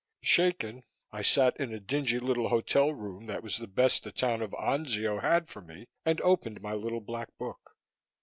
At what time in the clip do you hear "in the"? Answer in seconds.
1.57-1.79